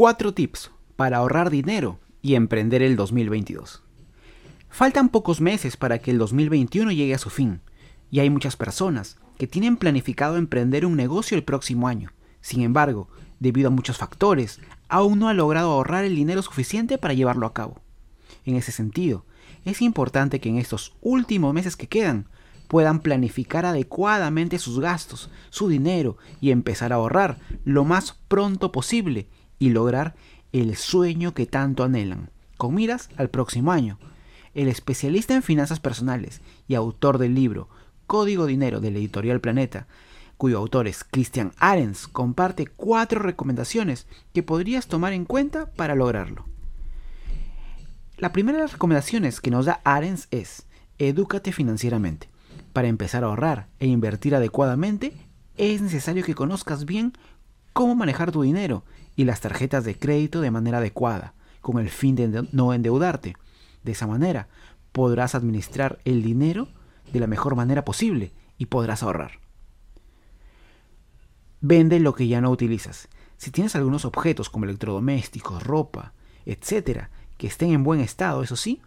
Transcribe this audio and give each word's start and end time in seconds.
4 0.00 0.32
tips 0.32 0.70
para 0.96 1.18
ahorrar 1.18 1.50
dinero 1.50 1.98
y 2.22 2.34
emprender 2.34 2.80
el 2.80 2.96
2022. 2.96 3.82
Faltan 4.70 5.10
pocos 5.10 5.42
meses 5.42 5.76
para 5.76 5.98
que 5.98 6.10
el 6.10 6.16
2021 6.16 6.90
llegue 6.90 7.12
a 7.12 7.18
su 7.18 7.28
fin, 7.28 7.60
y 8.10 8.20
hay 8.20 8.30
muchas 8.30 8.56
personas 8.56 9.18
que 9.36 9.46
tienen 9.46 9.76
planificado 9.76 10.38
emprender 10.38 10.86
un 10.86 10.96
negocio 10.96 11.36
el 11.36 11.44
próximo 11.44 11.86
año. 11.86 12.12
Sin 12.40 12.62
embargo, 12.62 13.10
debido 13.40 13.68
a 13.68 13.70
muchos 13.70 13.98
factores, 13.98 14.58
aún 14.88 15.18
no 15.18 15.28
ha 15.28 15.34
logrado 15.34 15.70
ahorrar 15.70 16.06
el 16.06 16.16
dinero 16.16 16.40
suficiente 16.40 16.96
para 16.96 17.12
llevarlo 17.12 17.44
a 17.44 17.52
cabo. 17.52 17.82
En 18.46 18.56
ese 18.56 18.72
sentido, 18.72 19.26
es 19.66 19.82
importante 19.82 20.40
que 20.40 20.48
en 20.48 20.56
estos 20.56 20.94
últimos 21.02 21.52
meses 21.52 21.76
que 21.76 21.88
quedan 21.88 22.26
puedan 22.68 23.00
planificar 23.00 23.66
adecuadamente 23.66 24.58
sus 24.58 24.80
gastos, 24.80 25.28
su 25.50 25.68
dinero 25.68 26.16
y 26.40 26.52
empezar 26.52 26.90
a 26.94 26.96
ahorrar 26.96 27.36
lo 27.66 27.84
más 27.84 28.16
pronto 28.28 28.72
posible 28.72 29.28
y 29.60 29.70
lograr 29.70 30.16
el 30.52 30.74
sueño 30.74 31.32
que 31.34 31.46
tanto 31.46 31.84
anhelan, 31.84 32.30
con 32.56 32.74
miras 32.74 33.10
al 33.16 33.30
próximo 33.30 33.70
año. 33.70 34.00
El 34.54 34.66
especialista 34.66 35.36
en 35.36 35.44
finanzas 35.44 35.78
personales 35.78 36.40
y 36.66 36.74
autor 36.74 37.18
del 37.18 37.36
libro 37.36 37.68
Código 38.08 38.46
Dinero 38.46 38.80
de 38.80 38.90
la 38.90 38.98
editorial 38.98 39.40
Planeta, 39.40 39.86
cuyo 40.36 40.58
autor 40.58 40.88
es 40.88 41.04
Christian 41.04 41.52
Arens, 41.58 42.08
comparte 42.08 42.66
cuatro 42.66 43.20
recomendaciones 43.20 44.08
que 44.32 44.42
podrías 44.42 44.88
tomar 44.88 45.12
en 45.12 45.26
cuenta 45.26 45.66
para 45.66 45.94
lograrlo. 45.94 46.46
La 48.16 48.32
primera 48.32 48.58
de 48.58 48.64
las 48.64 48.72
recomendaciones 48.72 49.40
que 49.40 49.50
nos 49.50 49.66
da 49.66 49.80
Arens 49.84 50.26
es, 50.30 50.66
edúcate 50.98 51.52
financieramente. 51.52 52.28
Para 52.72 52.88
empezar 52.88 53.22
a 53.22 53.28
ahorrar 53.28 53.68
e 53.78 53.86
invertir 53.86 54.34
adecuadamente, 54.34 55.12
es 55.56 55.82
necesario 55.82 56.24
que 56.24 56.34
conozcas 56.34 56.86
bien 56.86 57.12
cómo 57.72 57.94
manejar 57.94 58.32
tu 58.32 58.42
dinero 58.42 58.84
y 59.16 59.24
las 59.24 59.40
tarjetas 59.40 59.84
de 59.84 59.98
crédito 59.98 60.40
de 60.40 60.50
manera 60.50 60.78
adecuada, 60.78 61.34
con 61.60 61.78
el 61.78 61.90
fin 61.90 62.16
de 62.16 62.46
no 62.52 62.72
endeudarte. 62.72 63.36
De 63.82 63.92
esa 63.92 64.06
manera, 64.06 64.48
podrás 64.92 65.34
administrar 65.34 65.98
el 66.04 66.22
dinero 66.22 66.68
de 67.12 67.20
la 67.20 67.26
mejor 67.26 67.56
manera 67.56 67.84
posible 67.84 68.32
y 68.58 68.66
podrás 68.66 69.02
ahorrar. 69.02 69.40
Vende 71.60 72.00
lo 72.00 72.14
que 72.14 72.28
ya 72.28 72.40
no 72.40 72.50
utilizas. 72.50 73.08
Si 73.36 73.50
tienes 73.50 73.76
algunos 73.76 74.04
objetos 74.04 74.50
como 74.50 74.64
electrodomésticos, 74.64 75.62
ropa, 75.62 76.12
etcétera, 76.46 77.10
que 77.36 77.46
estén 77.46 77.72
en 77.72 77.84
buen 77.84 78.00
estado, 78.00 78.42
eso 78.42 78.56
sí, 78.56 78.80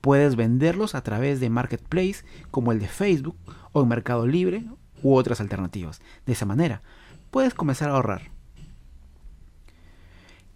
puedes 0.00 0.36
venderlos 0.36 0.94
a 0.94 1.02
través 1.02 1.40
de 1.40 1.50
marketplace 1.50 2.24
como 2.50 2.72
el 2.72 2.78
de 2.78 2.88
Facebook 2.88 3.36
o 3.72 3.82
en 3.82 3.88
Mercado 3.88 4.26
Libre 4.26 4.64
u 5.02 5.14
otras 5.14 5.40
alternativas. 5.40 6.00
De 6.26 6.32
esa 6.32 6.46
manera, 6.46 6.82
puedes 7.30 7.54
comenzar 7.54 7.90
a 7.90 7.94
ahorrar. 7.94 8.30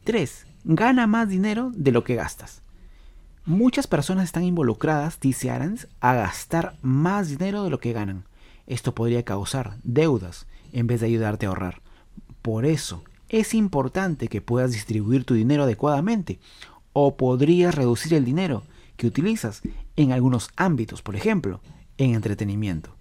3. 0.05 0.47
Gana 0.65 1.07
más 1.07 1.29
dinero 1.29 1.71
de 1.75 1.93
lo 1.93 2.05
que 2.05 2.15
gastas. 2.15 2.63
Muchas 3.45 3.87
personas 3.87 4.25
están 4.25 4.45
involucradas, 4.45 5.19
dice 5.21 5.51
Arans, 5.51 5.89
a 6.01 6.15
gastar 6.15 6.77
más 6.83 7.29
dinero 7.29 7.65
de 7.65 7.71
lo 7.71 7.81
que 7.81 7.93
ganan. 7.93 8.25
Esto 8.67 8.95
podría 8.95 9.25
causar 9.25 9.77
deudas 9.83 10.47
en 10.73 10.87
vez 10.87 11.01
de 11.01 11.07
ayudarte 11.07 11.47
a 11.47 11.49
ahorrar. 11.49 11.83
Por 12.41 12.65
eso, 12.65 13.03
es 13.29 13.55
importante 13.55 14.29
que 14.29 14.41
puedas 14.41 14.73
distribuir 14.73 15.25
tu 15.25 15.35
dinero 15.35 15.65
adecuadamente 15.65 16.39
o 16.93 17.17
podrías 17.17 17.75
reducir 17.75 18.15
el 18.15 18.25
dinero 18.25 18.63
que 18.97 19.07
utilizas 19.07 19.63
en 19.97 20.13
algunos 20.13 20.51
ámbitos, 20.57 21.03
por 21.03 21.17
ejemplo, 21.17 21.61
en 21.99 22.15
entretenimiento. 22.15 22.95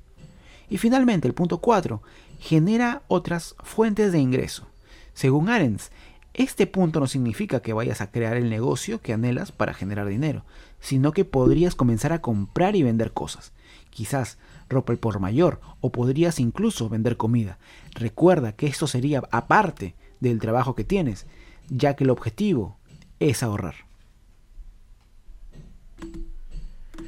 Y 0.70 0.78
finalmente, 0.78 1.28
el 1.28 1.34
punto 1.34 1.60
4, 1.60 2.02
genera 2.42 3.04
otras 3.08 3.56
fuentes 3.64 4.12
de 4.12 4.18
ingreso. 4.20 4.68
Según 5.14 5.48
Arens, 5.48 5.92
este 6.34 6.66
punto 6.66 7.00
no 7.00 7.06
significa 7.06 7.62
que 7.62 7.72
vayas 7.72 8.02
a 8.02 8.10
crear 8.10 8.36
el 8.36 8.50
negocio 8.50 9.00
que 9.00 9.14
anhelas 9.14 9.52
para 9.52 9.76
generar 9.76 10.08
dinero, 10.08 10.44
sino 10.80 11.12
que 11.12 11.24
podrías 11.24 11.76
comenzar 11.76 12.14
a 12.14 12.22
comprar 12.22 12.76
y 12.76 12.82
vender 12.82 13.12
cosas. 13.12 13.54
Quizás 13.92 14.40
ropa 14.70 14.96
por 14.96 15.20
mayor 15.20 15.62
o 15.82 15.92
podrías 15.92 16.40
incluso 16.40 16.90
vender 16.90 17.16
comida. 17.16 17.60
Recuerda 17.94 18.54
que 18.54 18.66
esto 18.66 18.88
sería 18.88 19.22
aparte 19.30 19.94
del 20.20 20.40
trabajo 20.40 20.74
que 20.74 20.84
tienes, 20.84 21.28
ya 21.70 21.96
que 21.96 22.06
el 22.06 22.10
objetivo 22.10 22.78
es 23.20 23.44
ahorrar. 23.44 23.91